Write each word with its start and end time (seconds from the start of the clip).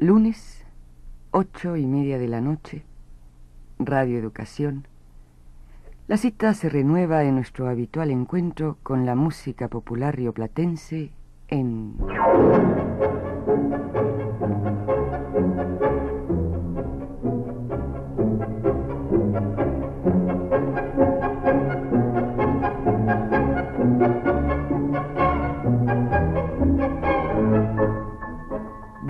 Lunes, 0.00 0.64
ocho 1.32 1.74
y 1.76 1.84
media 1.84 2.18
de 2.18 2.28
la 2.28 2.40
noche, 2.40 2.84
Radio 3.80 4.16
Educación. 4.16 4.86
La 6.06 6.16
cita 6.16 6.54
se 6.54 6.68
renueva 6.68 7.24
en 7.24 7.34
nuestro 7.34 7.68
habitual 7.68 8.12
encuentro 8.12 8.78
con 8.84 9.06
la 9.06 9.16
música 9.16 9.66
popular 9.66 10.14
rioplatense 10.14 11.10
en... 11.48 11.96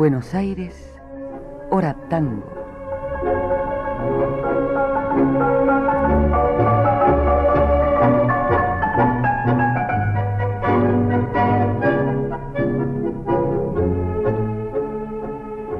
Buenos 0.08 0.34
Aires, 0.34 0.74
hora 1.68 1.92
tango. 2.08 2.42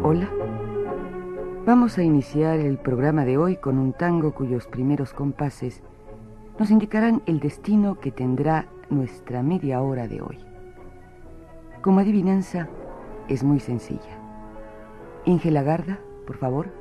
Hola. 0.03 0.29
Vamos 1.65 1.97
a 1.97 2.03
iniciar 2.03 2.61
el 2.61 2.77
programa 2.77 3.25
de 3.25 3.39
hoy 3.39 3.57
con 3.57 3.79
un 3.79 3.95
tango 3.95 4.35
cuyos 4.35 4.67
primeros 4.67 5.15
compases 5.15 5.83
nos 6.59 6.71
indicarán 6.71 7.23
el 7.25 7.41
destino 7.41 7.99
que 7.99 8.13
tendrá 8.13 8.67
nuestra 8.91 9.43
media 9.43 9.81
hora 9.81 10.07
de 10.07 10.21
hoy. 10.21 10.39
Como 11.81 12.01
adivinanza, 12.01 12.69
es 13.29 13.43
muy 13.45 13.61
sencilla. 13.61 14.28
Inge 15.25 15.51
Lagarda, 15.51 16.01
por 16.27 16.37
favor. 16.39 16.73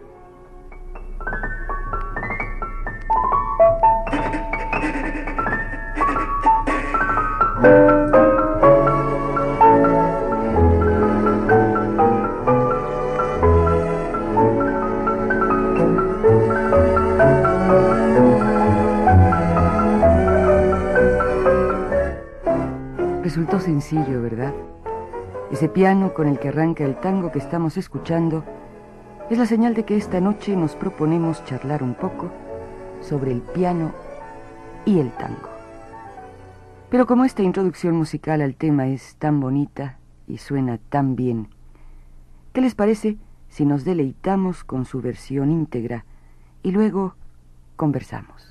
Ese 25.51 25.69
piano 25.69 26.13
con 26.13 26.27
el 26.27 26.39
que 26.39 26.49
arranca 26.49 26.83
el 26.83 26.99
tango 26.99 27.31
que 27.31 27.39
estamos 27.39 27.77
escuchando 27.77 28.43
es 29.29 29.37
la 29.37 29.45
señal 29.45 29.75
de 29.75 29.85
que 29.85 29.95
esta 29.95 30.19
noche 30.19 30.57
nos 30.57 30.75
proponemos 30.75 31.43
charlar 31.45 31.83
un 31.83 31.93
poco 31.93 32.29
sobre 33.01 33.31
el 33.31 33.41
piano 33.41 33.93
y 34.85 34.99
el 34.99 35.09
tango. 35.11 35.49
Pero 36.89 37.05
como 37.05 37.23
esta 37.23 37.43
introducción 37.43 37.95
musical 37.95 38.41
al 38.41 38.55
tema 38.55 38.87
es 38.87 39.15
tan 39.15 39.39
bonita 39.39 39.99
y 40.27 40.37
suena 40.37 40.77
tan 40.77 41.15
bien, 41.15 41.47
¿qué 42.51 42.59
les 42.59 42.75
parece 42.75 43.17
si 43.47 43.65
nos 43.65 43.85
deleitamos 43.85 44.65
con 44.65 44.83
su 44.83 45.01
versión 45.01 45.49
íntegra 45.49 46.03
y 46.61 46.71
luego 46.71 47.15
conversamos? 47.77 48.46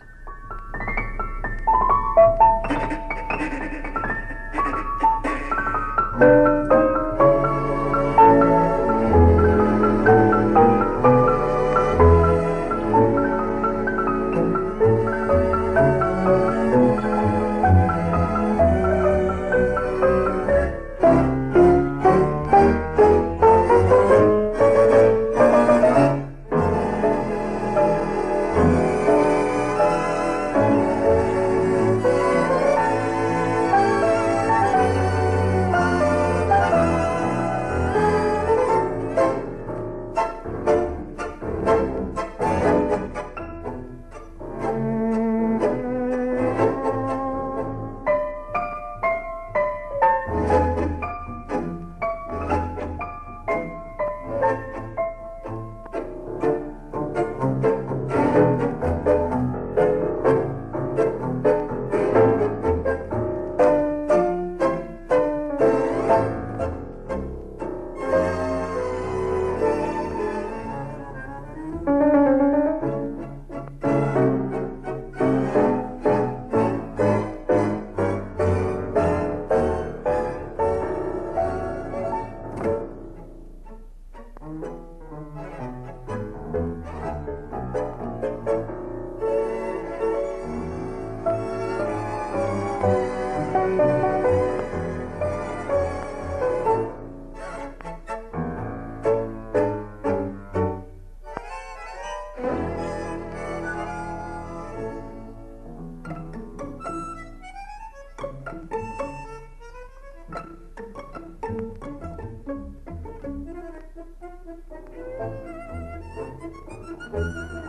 Música 117.12 117.65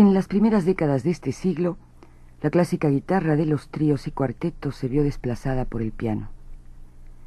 En 0.00 0.14
las 0.14 0.28
primeras 0.28 0.64
décadas 0.64 1.02
de 1.02 1.10
este 1.10 1.30
siglo, 1.30 1.76
la 2.40 2.48
clásica 2.48 2.88
guitarra 2.88 3.36
de 3.36 3.44
los 3.44 3.68
tríos 3.68 4.06
y 4.06 4.10
cuartetos 4.10 4.74
se 4.74 4.88
vio 4.88 5.02
desplazada 5.02 5.66
por 5.66 5.82
el 5.82 5.92
piano. 5.92 6.30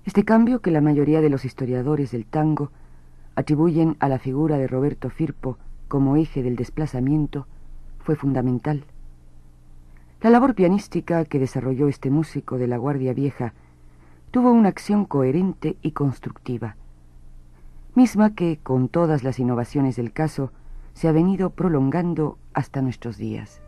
Este 0.05 0.25
cambio, 0.25 0.59
que 0.59 0.71
la 0.71 0.81
mayoría 0.81 1.21
de 1.21 1.29
los 1.29 1.45
historiadores 1.45 2.09
del 2.09 2.25
tango 2.25 2.71
atribuyen 3.35 3.95
a 3.99 4.09
la 4.09 4.17
figura 4.17 4.57
de 4.57 4.65
Roberto 4.65 5.11
Firpo 5.11 5.59
como 5.87 6.15
eje 6.15 6.41
del 6.41 6.55
desplazamiento, 6.55 7.45
fue 7.99 8.15
fundamental. 8.15 8.85
La 10.23 10.31
labor 10.31 10.55
pianística 10.55 11.25
que 11.25 11.37
desarrolló 11.37 11.87
este 11.87 12.09
músico 12.09 12.57
de 12.57 12.65
la 12.65 12.77
Guardia 12.77 13.13
Vieja 13.13 13.53
tuvo 14.31 14.51
una 14.51 14.69
acción 14.69 15.05
coherente 15.05 15.77
y 15.83 15.91
constructiva, 15.91 16.75
misma 17.93 18.33
que, 18.33 18.57
con 18.63 18.89
todas 18.89 19.23
las 19.23 19.37
innovaciones 19.37 19.95
del 19.95 20.11
caso, 20.11 20.51
se 20.93 21.07
ha 21.07 21.11
venido 21.11 21.51
prolongando 21.51 22.37
hasta 22.53 22.81
nuestros 22.81 23.17
días. 23.17 23.61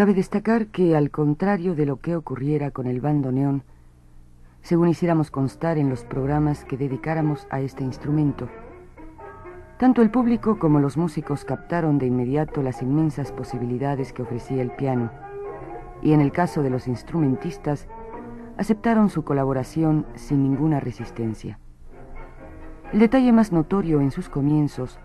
Cabe 0.00 0.14
destacar 0.14 0.68
que, 0.68 0.96
al 0.96 1.10
contrario 1.10 1.74
de 1.74 1.84
lo 1.84 1.98
que 1.98 2.16
ocurriera 2.16 2.70
con 2.70 2.86
el 2.86 3.02
bandoneón, 3.02 3.64
según 4.62 4.88
hiciéramos 4.88 5.30
constar 5.30 5.76
en 5.76 5.90
los 5.90 6.04
programas 6.04 6.64
que 6.64 6.78
dedicáramos 6.78 7.46
a 7.50 7.60
este 7.60 7.84
instrumento, 7.84 8.48
tanto 9.78 10.00
el 10.00 10.10
público 10.10 10.58
como 10.58 10.80
los 10.80 10.96
músicos 10.96 11.44
captaron 11.44 11.98
de 11.98 12.06
inmediato 12.06 12.62
las 12.62 12.80
inmensas 12.80 13.30
posibilidades 13.30 14.14
que 14.14 14.22
ofrecía 14.22 14.62
el 14.62 14.70
piano, 14.70 15.10
y 16.00 16.14
en 16.14 16.22
el 16.22 16.32
caso 16.32 16.62
de 16.62 16.70
los 16.70 16.88
instrumentistas, 16.88 17.86
aceptaron 18.56 19.10
su 19.10 19.22
colaboración 19.22 20.06
sin 20.14 20.42
ninguna 20.42 20.80
resistencia. 20.80 21.58
El 22.94 23.00
detalle 23.00 23.32
más 23.32 23.52
notorio 23.52 24.00
en 24.00 24.12
sus 24.12 24.30
comienzos 24.30 24.98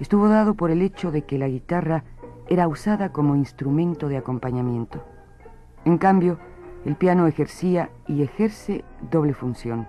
estuvo 0.00 0.28
dado 0.28 0.54
por 0.54 0.72
el 0.72 0.82
hecho 0.82 1.12
de 1.12 1.22
que 1.22 1.38
la 1.38 1.46
guitarra 1.46 2.02
era 2.48 2.68
usada 2.68 3.10
como 3.10 3.36
instrumento 3.36 4.08
de 4.08 4.16
acompañamiento. 4.16 5.02
En 5.84 5.98
cambio, 5.98 6.38
el 6.84 6.96
piano 6.96 7.26
ejercía 7.26 7.90
y 8.06 8.22
ejerce 8.22 8.84
doble 9.10 9.34
función, 9.34 9.86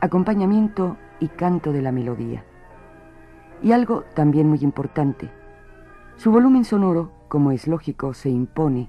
acompañamiento 0.00 0.96
y 1.20 1.28
canto 1.28 1.72
de 1.72 1.82
la 1.82 1.92
melodía. 1.92 2.44
Y 3.62 3.72
algo 3.72 4.04
también 4.14 4.48
muy 4.48 4.58
importante, 4.62 5.30
su 6.16 6.30
volumen 6.30 6.64
sonoro, 6.64 7.10
como 7.28 7.52
es 7.52 7.66
lógico, 7.66 8.14
se 8.14 8.30
impone, 8.30 8.88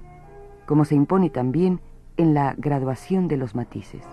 como 0.66 0.84
se 0.84 0.94
impone 0.94 1.30
también 1.30 1.80
en 2.16 2.34
la 2.34 2.54
graduación 2.56 3.28
de 3.28 3.36
los 3.36 3.54
matices. 3.54 4.04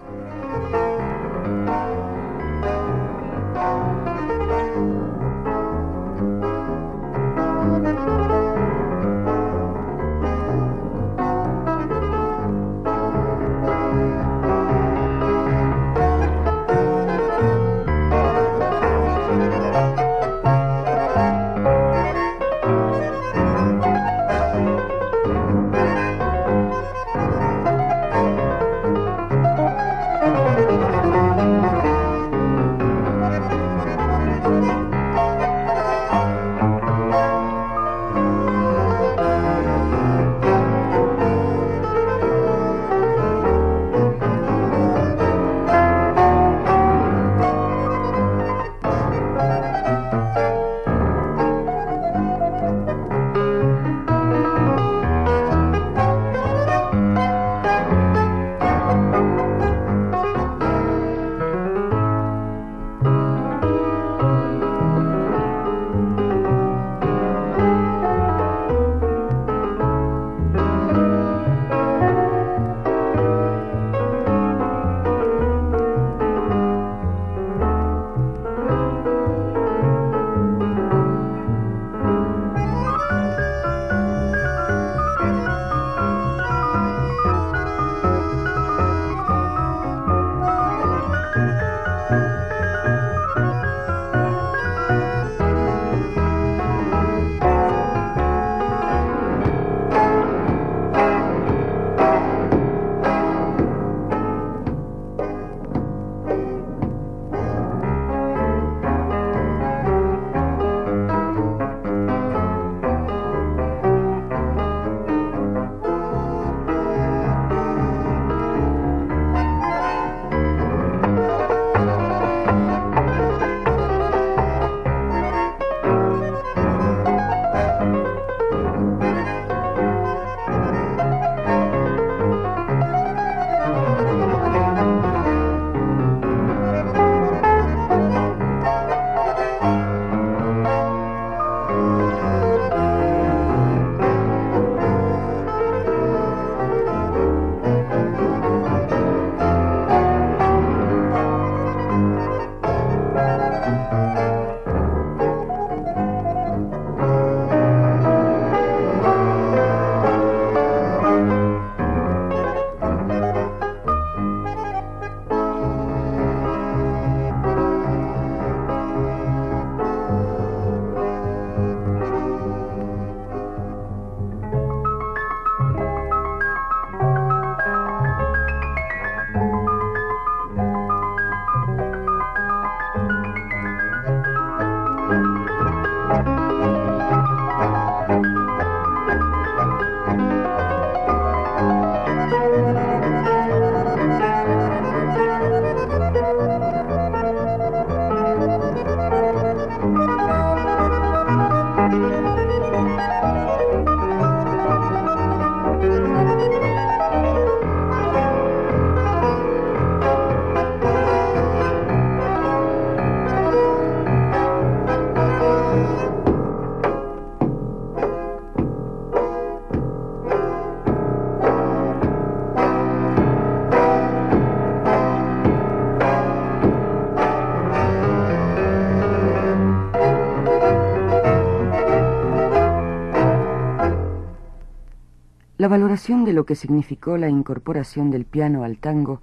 Valoración 235.92 236.24
de 236.24 236.32
lo 236.32 236.46
que 236.46 236.56
significó 236.56 237.18
la 237.18 237.28
incorporación 237.28 238.12
del 238.12 238.24
piano 238.24 238.64
al 238.64 238.78
tango 238.78 239.20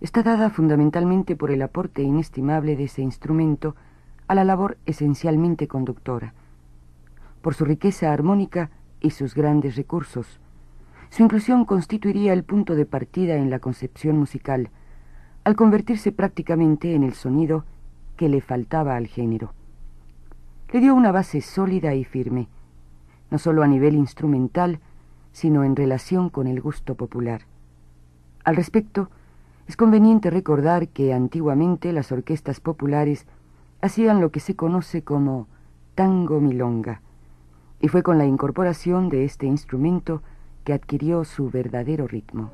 está 0.00 0.22
dada 0.22 0.48
fundamentalmente 0.48 1.34
por 1.34 1.50
el 1.50 1.62
aporte 1.62 2.00
inestimable 2.00 2.76
de 2.76 2.84
ese 2.84 3.02
instrumento 3.02 3.74
a 4.28 4.36
la 4.36 4.44
labor 4.44 4.78
esencialmente 4.86 5.66
conductora, 5.66 6.32
por 7.42 7.54
su 7.54 7.64
riqueza 7.64 8.12
armónica 8.12 8.70
y 9.00 9.10
sus 9.10 9.34
grandes 9.34 9.74
recursos. 9.74 10.38
Su 11.10 11.24
inclusión 11.24 11.64
constituiría 11.64 12.32
el 12.34 12.44
punto 12.44 12.76
de 12.76 12.86
partida 12.86 13.34
en 13.34 13.50
la 13.50 13.58
concepción 13.58 14.16
musical, 14.16 14.70
al 15.42 15.56
convertirse 15.56 16.12
prácticamente 16.12 16.94
en 16.94 17.02
el 17.02 17.14
sonido 17.14 17.64
que 18.16 18.28
le 18.28 18.40
faltaba 18.40 18.94
al 18.94 19.08
género. 19.08 19.54
Le 20.72 20.78
dio 20.78 20.94
una 20.94 21.10
base 21.10 21.40
sólida 21.40 21.96
y 21.96 22.04
firme, 22.04 22.46
no 23.32 23.38
solo 23.38 23.64
a 23.64 23.66
nivel 23.66 23.96
instrumental, 23.96 24.78
sino 25.34 25.64
en 25.64 25.74
relación 25.74 26.30
con 26.30 26.46
el 26.46 26.60
gusto 26.60 26.94
popular. 26.94 27.42
Al 28.44 28.54
respecto, 28.54 29.10
es 29.66 29.76
conveniente 29.76 30.30
recordar 30.30 30.88
que 30.88 31.12
antiguamente 31.12 31.92
las 31.92 32.12
orquestas 32.12 32.60
populares 32.60 33.26
hacían 33.82 34.20
lo 34.20 34.30
que 34.30 34.38
se 34.38 34.54
conoce 34.54 35.02
como 35.02 35.48
tango 35.96 36.40
milonga, 36.40 37.02
y 37.80 37.88
fue 37.88 38.04
con 38.04 38.16
la 38.16 38.26
incorporación 38.26 39.08
de 39.08 39.24
este 39.24 39.46
instrumento 39.46 40.22
que 40.62 40.72
adquirió 40.72 41.24
su 41.24 41.50
verdadero 41.50 42.06
ritmo. 42.06 42.52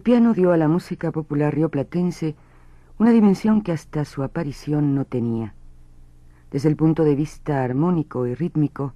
El 0.00 0.04
piano 0.04 0.32
dio 0.32 0.52
a 0.52 0.56
la 0.56 0.66
música 0.66 1.12
popular 1.12 1.54
rioplatense 1.54 2.34
una 2.98 3.10
dimensión 3.10 3.60
que 3.60 3.70
hasta 3.70 4.06
su 4.06 4.22
aparición 4.22 4.94
no 4.94 5.04
tenía. 5.04 5.52
Desde 6.50 6.70
el 6.70 6.76
punto 6.76 7.04
de 7.04 7.14
vista 7.14 7.62
armónico 7.62 8.26
y 8.26 8.34
rítmico, 8.34 8.94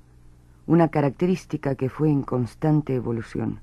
una 0.67 0.89
característica 0.89 1.75
que 1.75 1.91
fue 1.91 2.09
en 2.09 2.23
constante 2.23 2.95
evolución. 2.95 3.61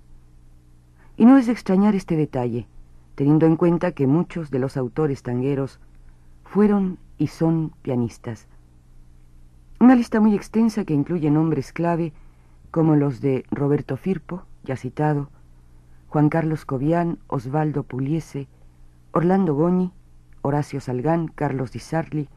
Y 1.18 1.26
no 1.26 1.40
es 1.40 1.48
de 1.48 1.54
extrañar 1.54 1.96
este 1.96 2.16
detalle, 2.16 2.68
teniendo 3.16 3.48
en 3.48 3.56
cuenta 3.56 3.94
que 3.94 4.06
muchos 4.06 4.52
de 4.52 4.60
los 4.60 4.78
autores 4.78 5.24
tangueros 5.24 5.80
fueron 6.44 7.00
y 7.18 7.26
son 7.26 7.72
pianistas. 7.82 8.48
Una 9.80 9.96
lista 9.96 10.20
muy 10.20 10.36
extensa 10.36 10.86
que 10.86 10.94
incluye 10.94 11.32
nombres 11.32 11.74
clave 11.74 12.14
como 12.70 12.96
los 12.96 13.20
de 13.20 13.46
Roberto 13.50 13.98
Firpo, 13.98 14.44
ya 14.64 14.78
citado, 14.78 15.32
Juan 16.12 16.28
Carlos 16.28 16.66
Cobian, 16.66 17.20
Osvaldo 17.28 17.84
Puliese, 17.84 18.50
Orlando 19.14 19.56
Goñi, 19.56 19.94
Horacio 20.42 20.82
Salgán, 20.82 21.30
Carlos 21.30 21.72
Di 21.72 21.80
Sarli 21.80 22.28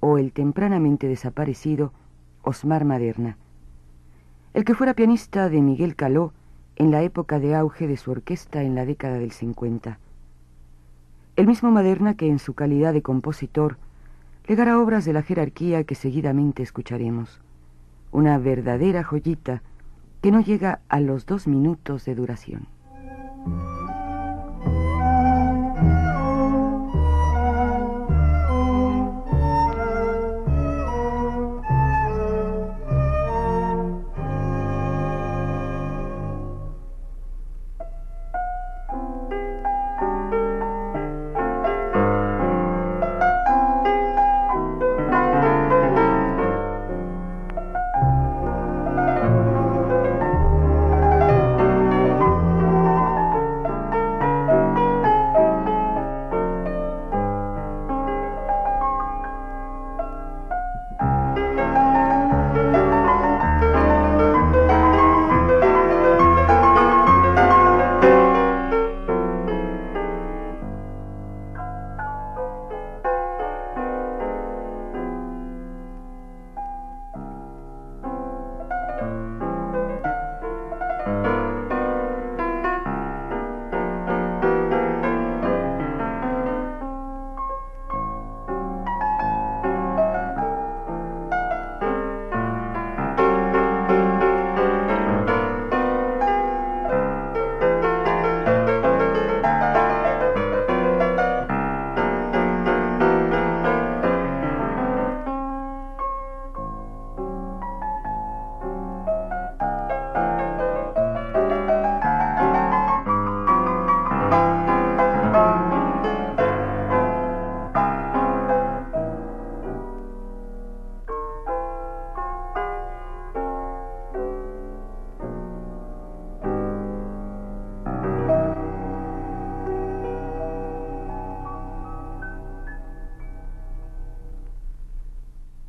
o 0.00 0.16
el 0.16 0.32
tempranamente 0.32 1.08
desaparecido 1.08 1.92
Osmar 2.40 2.86
Maderna. 2.86 3.36
El 4.54 4.64
que 4.64 4.74
fuera 4.74 4.94
pianista 4.94 5.50
de 5.50 5.60
Miguel 5.60 5.94
Caló 5.94 6.32
en 6.76 6.90
la 6.90 7.02
época 7.02 7.38
de 7.38 7.54
auge 7.54 7.86
de 7.86 7.98
su 7.98 8.12
orquesta 8.12 8.62
en 8.62 8.74
la 8.74 8.86
década 8.86 9.18
del 9.18 9.32
50. 9.32 9.98
El 11.36 11.46
mismo 11.46 11.70
Maderna 11.70 12.14
que 12.14 12.28
en 12.28 12.38
su 12.38 12.54
calidad 12.54 12.94
de 12.94 13.02
compositor 13.02 13.76
legara 14.46 14.80
obras 14.80 15.04
de 15.04 15.12
la 15.12 15.20
jerarquía 15.20 15.84
que 15.84 15.96
seguidamente 15.96 16.62
escucharemos. 16.62 17.42
Una 18.10 18.38
verdadera 18.38 19.04
joyita 19.04 19.62
que 20.22 20.32
no 20.32 20.40
llega 20.40 20.80
a 20.88 21.00
los 21.00 21.26
dos 21.26 21.46
minutos 21.46 22.06
de 22.06 22.14
duración. 22.14 22.77
Thank 23.50 23.62
you. 23.80 23.87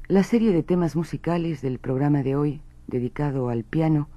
La 0.09 0.23
serie 0.23 0.51
de 0.51 0.63
temas 0.63 0.95
musicales 0.95 1.61
del 1.61 1.77
programa 1.77 2.23
de 2.23 2.35
hoy, 2.35 2.61
dedicado 2.87 3.49
al 3.49 3.63
piano, 3.63 4.07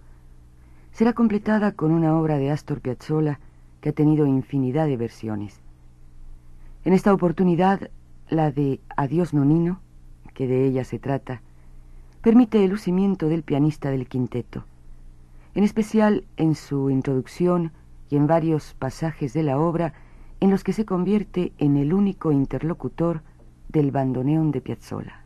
será 0.90 1.12
completada 1.12 1.72
con 1.72 1.92
una 1.92 2.16
obra 2.18 2.38
de 2.38 2.50
Astor 2.50 2.80
Piazzolla 2.80 3.40
que 3.82 3.90
ha 3.90 3.92
tenido 3.92 4.24
infinidad 4.24 4.86
de 4.86 4.96
versiones. 4.96 5.60
En 6.86 6.94
esta 6.94 7.12
oportunidad, 7.12 7.90
la 8.30 8.50
de 8.50 8.80
Adiós 8.96 9.34
Nonino, 9.34 9.80
que 10.32 10.46
de 10.46 10.64
ella 10.64 10.84
se 10.84 10.98
trata, 10.98 11.42
permite 12.22 12.64
el 12.64 12.70
lucimiento 12.70 13.28
del 13.28 13.42
pianista 13.42 13.90
del 13.90 14.08
quinteto, 14.08 14.64
en 15.54 15.62
especial 15.62 16.24
en 16.38 16.54
su 16.54 16.88
introducción 16.88 17.70
y 18.08 18.16
en 18.16 18.26
varios 18.26 18.72
pasajes 18.78 19.34
de 19.34 19.42
la 19.42 19.58
obra 19.58 19.92
en 20.40 20.48
los 20.48 20.64
que 20.64 20.72
se 20.72 20.86
convierte 20.86 21.52
en 21.58 21.76
el 21.76 21.92
único 21.92 22.32
interlocutor 22.32 23.20
del 23.68 23.90
bandoneón 23.90 24.52
de 24.52 24.62
Piazzolla. 24.62 25.21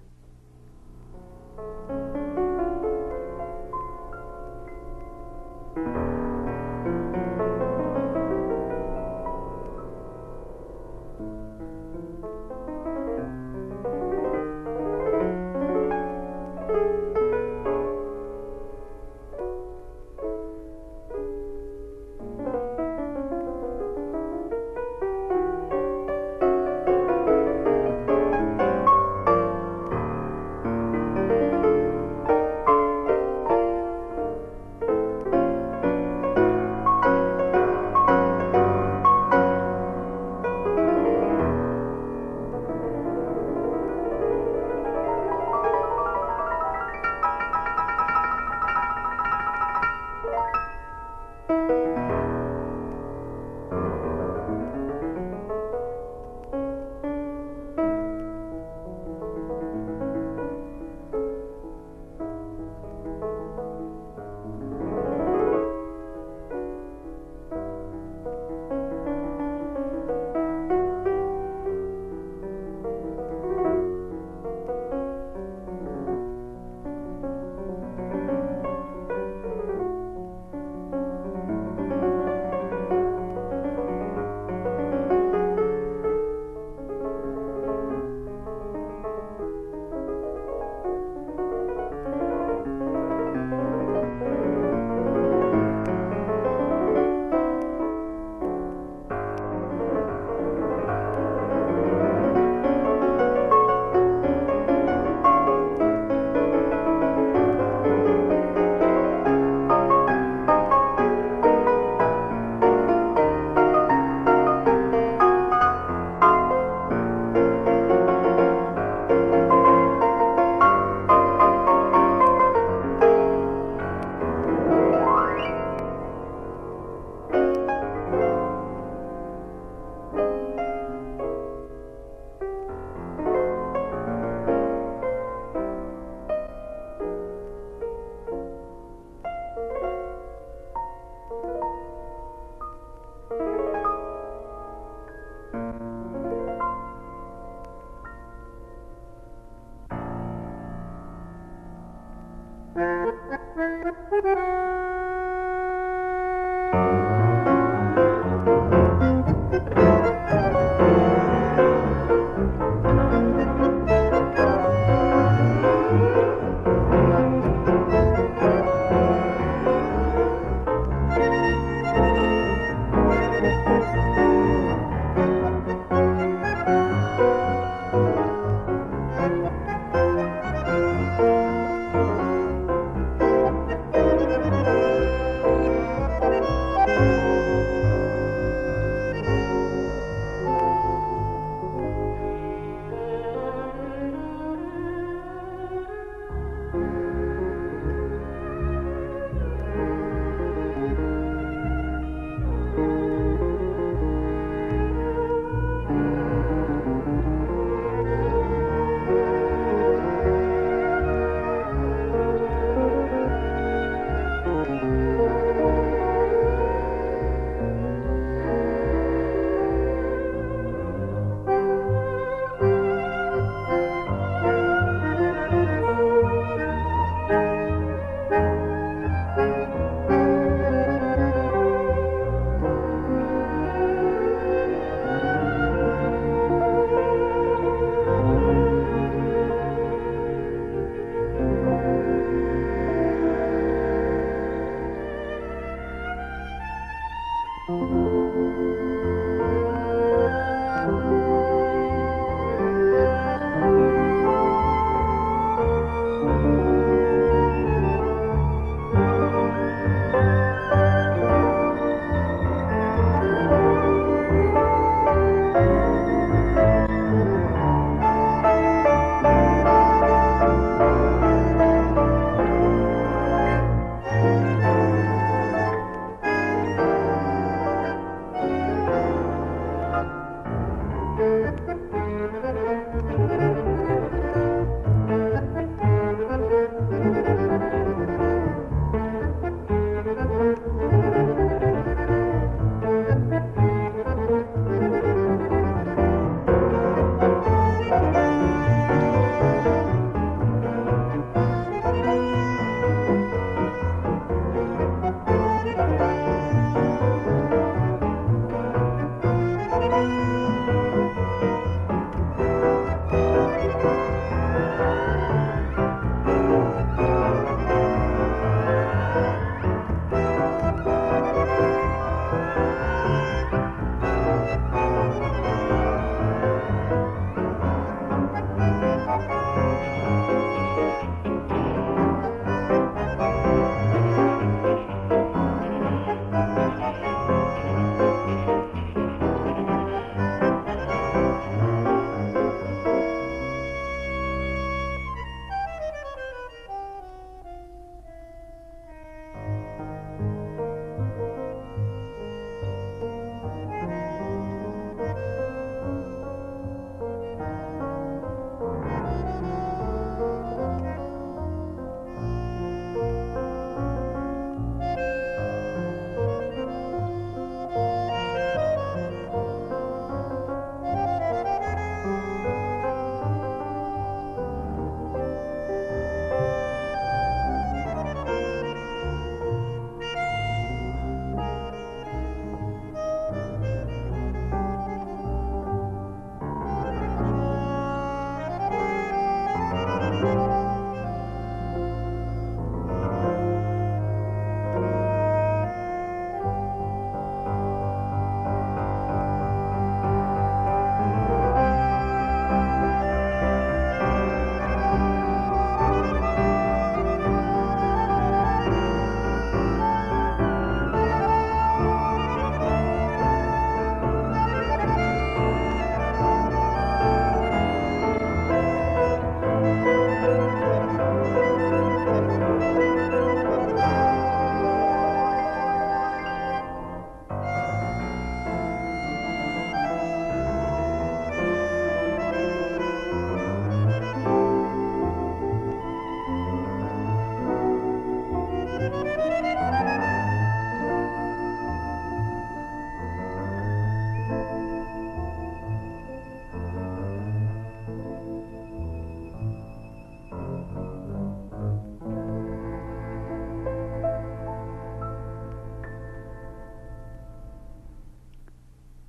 Música 281.16 281.95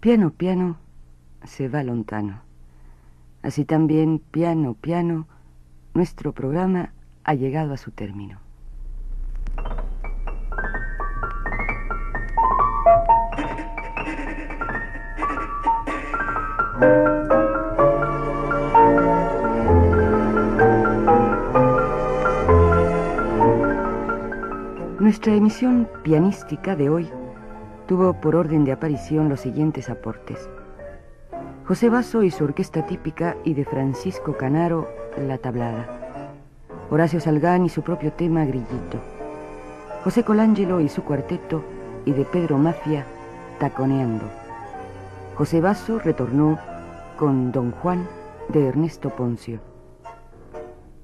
Piano, 0.08 0.32
piano, 0.32 0.78
se 1.44 1.68
va 1.68 1.84
lontano. 1.84 2.40
Así 3.42 3.66
también, 3.66 4.20
piano, 4.20 4.74
piano, 4.74 5.28
nuestro 5.94 6.32
programa 6.32 6.94
ha 7.26 7.34
llegado 7.34 7.74
a 7.74 7.78
su 7.78 7.92
término. 7.92 8.40
Nuestra 25.02 25.34
emisión 25.34 25.90
pianística 26.02 26.78
de 26.78 26.90
hoy 26.90 27.10
tuvo 27.88 28.14
por 28.14 28.36
orden 28.36 28.66
de 28.66 28.74
aparición 28.74 29.30
los 29.30 29.40
siguientes 29.40 29.90
aportes. 29.90 30.48
José 31.66 31.90
Basso 31.90 32.22
y 32.24 32.32
su 32.32 32.44
orquesta 32.44 32.86
típica 32.86 33.36
y 33.44 33.54
de 33.54 33.66
Francisco 33.66 34.38
Canaro, 34.38 34.90
La 35.18 35.38
Tablada. 35.38 35.88
Horacio 36.90 37.20
Salgán 37.20 37.66
y 37.66 37.70
su 37.70 37.82
propio 37.82 38.14
tema 38.14 38.46
Grillito. 38.46 39.00
José 40.04 40.24
Colangelo 40.24 40.80
y 40.80 40.90
su 40.90 41.04
cuarteto 41.04 41.64
y 42.06 42.12
de 42.12 42.24
Pedro 42.24 42.58
Mafia, 42.58 43.06
Taconeando. 43.60 44.26
José 45.36 45.60
Basso 45.60 46.00
retornó 46.00 46.60
con 47.18 47.52
Don 47.52 47.72
Juan 47.72 48.08
de 48.50 48.68
Ernesto 48.68 49.10
Poncio. 49.10 49.60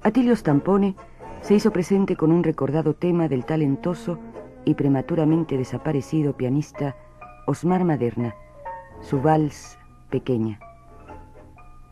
Atilio 0.02 0.34
Stampone 0.36 0.96
se 1.42 1.54
hizo 1.54 1.70
presente 1.72 2.16
con 2.16 2.32
un 2.32 2.42
recordado 2.42 2.94
tema 2.94 3.28
del 3.28 3.44
talentoso 3.44 4.18
y 4.64 4.74
prematuramente 4.74 5.56
desaparecido 5.56 6.36
pianista 6.36 6.96
Osmar 7.46 7.84
Maderna, 7.84 8.34
su 9.00 9.20
vals 9.20 9.78
Pequeña. 10.10 10.58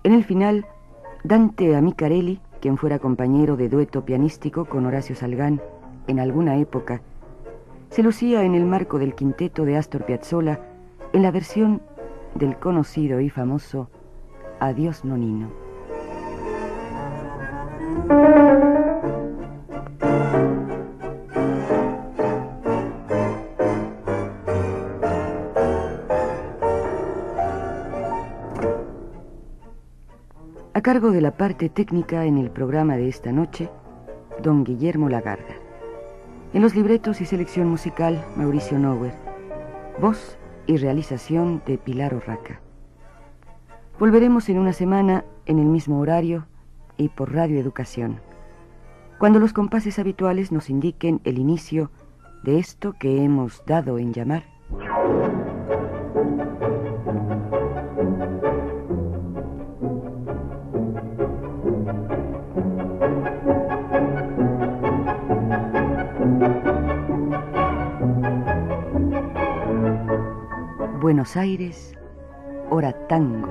En 0.05 0.13
el 0.13 0.25
final, 0.25 0.67
Dante 1.25 1.77
Amicarelli, 1.77 2.41
quien 2.61 2.77
fuera 2.77 2.99
compañero 2.99 3.57
de 3.57 3.69
dueto 3.69 4.05
pianístico 4.05 4.65
con 4.65 4.87
Horacio 4.87 5.15
Salgán 5.15 5.61
en 6.07 6.21
alguna 6.21 6.57
época, 6.57 7.03
se 7.91 8.03
lucía 8.03 8.43
en 8.43 8.55
el 8.55 8.65
marco 8.65 8.99
del 8.99 9.15
quinteto 9.15 9.65
de 9.65 9.77
Astor 9.77 10.05
Piazzolla 10.05 10.61
en 11.13 11.23
la 11.23 11.31
versión 11.31 11.83
del 12.35 12.57
conocido 12.57 13.21
y 13.21 13.29
famoso 13.29 13.91
Adiós 14.61 15.05
Nonino. 15.05 15.62
Cargo 30.83 31.13
de 31.13 31.21
la 31.21 31.31
parte 31.37 31.69
técnica 31.69 32.25
en 32.25 32.39
el 32.39 32.51
programa 32.51 32.97
de 32.97 33.09
esta 33.09 33.31
noche, 33.31 33.71
don 34.43 34.65
Guillermo 34.65 35.09
Lagarda. 35.09 35.55
En 36.53 36.61
los 36.61 36.75
libretos 36.75 37.21
y 37.21 37.25
selección 37.25 37.69
musical, 37.69 38.25
Mauricio 38.35 38.81
Nower. 38.81 39.15
Voz 40.01 40.37
y 40.67 40.79
realización 40.79 41.63
de 41.67 41.79
Pilar 41.79 42.15
Orraca. 42.15 42.61
Volveremos 44.01 44.49
en 44.49 44.59
una 44.59 44.73
semana 44.73 45.25
en 45.47 45.61
el 45.61 45.67
mismo 45.67 46.01
horario 46.01 46.49
y 46.97 47.11
por 47.11 47.33
Radio 47.33 47.61
Educación, 47.61 48.21
cuando 49.21 49.39
los 49.39 49.53
compases 49.53 50.01
habituales 50.01 50.51
nos 50.51 50.69
indiquen 50.69 51.21
el 51.23 51.39
inicio 51.39 51.93
de 52.43 52.59
esto 52.59 52.95
que 52.99 53.23
hemos 53.23 53.65
dado 53.67 54.01
en 54.01 54.13
llamar 54.13 54.52
Buenos 71.23 71.37
Aires, 71.37 71.95
hora 72.69 72.93
tango. 73.07 73.49